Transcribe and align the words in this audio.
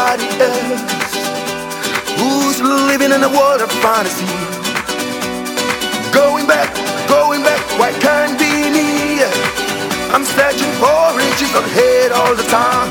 nobody 0.00 0.28
else 0.40 1.12
who's 2.16 2.60
living 2.62 3.12
in 3.12 3.22
a 3.22 3.28
world 3.28 3.60
of 3.60 3.70
fantasy. 3.84 4.24
Going 6.12 6.46
back, 6.46 6.68
going 7.06 7.42
back, 7.42 7.60
why 7.78 7.92
can't 8.00 8.38
be 8.38 8.52
me? 8.76 9.20
I'm 10.14 10.24
searching 10.24 10.72
for 10.80 11.00
riches 11.16 11.52
of 11.54 11.64
hate 11.76 12.12
all 12.12 12.34
the 12.34 12.46
time, 12.48 12.90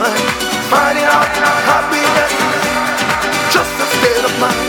finding 0.70 1.04
out 1.04 1.28
happiness, 1.72 2.34
just 3.56 3.74
a 3.86 3.88
state 3.98 4.25
of 4.30 4.34
mind, 4.39 4.69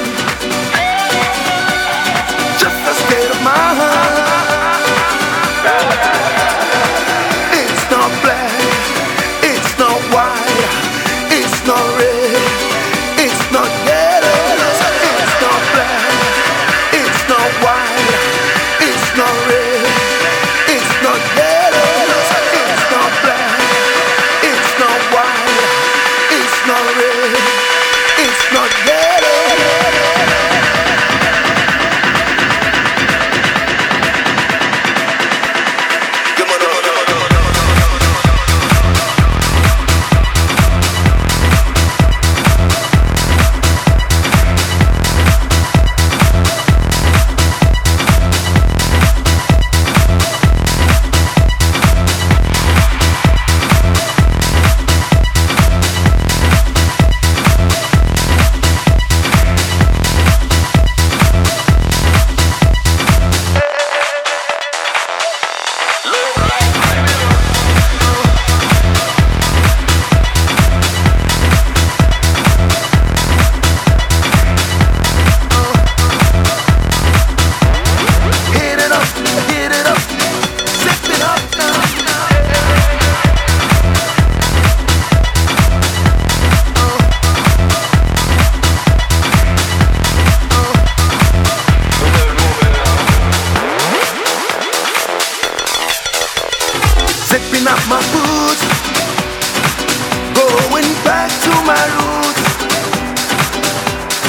Zipping 97.60 97.76
up 97.76 97.88
my 97.90 98.00
boots, 98.12 98.62
going 100.32 100.88
back 101.04 101.28
to 101.44 101.52
my 101.68 101.84
roots, 102.00 102.42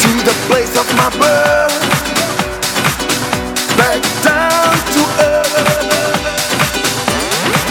to 0.04 0.12
the 0.28 0.36
place 0.48 0.76
of 0.76 0.86
my 1.00 1.08
birth 1.16 1.80
back 3.80 4.02
down 4.28 4.76
to 4.96 5.02
earth. 5.32 5.56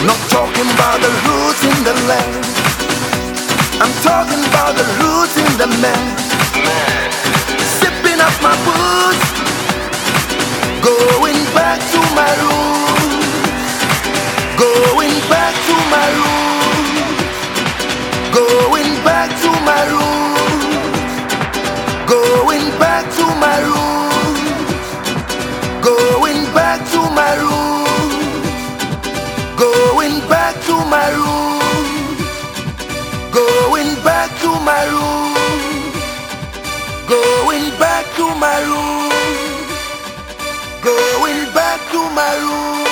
Not 0.01 0.17
talking 0.33 0.65
about 0.73 0.97
the 0.99 1.11
roots 1.29 1.61
in 1.63 1.77
the 1.85 1.93
land. 2.09 2.45
I'm 3.83 3.93
talking 4.01 4.41
about 4.49 4.73
the 4.73 4.85
roots 4.97 5.37
in 5.37 5.51
the 5.61 5.67
man. 5.77 6.17
Sipping 7.77 8.19
up 8.19 8.33
my 8.41 8.55
booze, 8.65 9.21
going 10.81 11.37
back 11.53 11.79
to 11.91 11.99
my 12.17 12.31
roots 12.41 12.80
back 15.31 15.53
to 15.67 15.75
my 15.95 16.07
room. 16.19 16.67
Going 18.39 18.93
back 19.07 19.29
to 19.43 19.51
my 19.69 19.81
room. 19.95 20.35
Going 22.15 22.67
back 22.83 23.03
to 23.17 23.25
my 23.45 23.57
room. 23.69 24.35
Going 25.89 26.43
back 26.57 26.79
to 26.93 27.01
my 27.19 27.33
room. 27.45 27.87
Going 29.63 30.17
back 30.33 30.53
to 30.67 30.75
my 30.95 31.07
room. 31.21 32.17
Going 33.39 33.93
back 34.07 34.29
to 34.43 34.51
my 34.69 34.83
room. 34.95 35.33
Going 37.15 37.67
back 37.83 38.05
to 38.17 38.25
my 38.45 38.57
room. 38.71 39.11
Going 40.89 41.43
back 41.59 41.79
to 41.93 42.01
my 42.19 42.33
room. 42.45 42.90